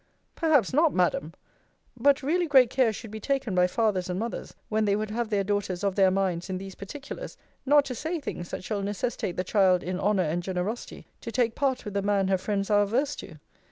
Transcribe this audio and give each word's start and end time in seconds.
Perhaps 0.33 0.73
not, 0.73 0.95
Madam. 0.95 1.31
But 1.95 2.23
really 2.23 2.47
great 2.47 2.71
care 2.71 2.91
should 2.91 3.11
be 3.11 3.19
taken 3.19 3.53
by 3.53 3.67
fathers 3.67 4.09
and 4.09 4.19
mothers, 4.19 4.55
when 4.67 4.85
they 4.85 4.95
would 4.95 5.11
have 5.11 5.29
their 5.29 5.43
daughters 5.43 5.83
of 5.83 5.93
their 5.93 6.09
minds 6.09 6.49
in 6.49 6.57
these 6.57 6.73
particulars, 6.73 7.37
not 7.67 7.85
to 7.85 7.93
say 7.93 8.19
things 8.19 8.49
that 8.49 8.63
shall 8.63 8.81
necessitate 8.81 9.37
the 9.37 9.43
child, 9.43 9.83
in 9.83 9.99
honour 9.99 10.23
and 10.23 10.41
generosity, 10.41 11.05
to 11.19 11.31
take 11.31 11.53
part 11.53 11.85
with 11.85 11.93
the 11.93 12.01
man 12.01 12.29
her 12.29 12.39
friends 12.39 12.71
are 12.71 12.81
averse 12.81 13.15
to. 13.17 13.35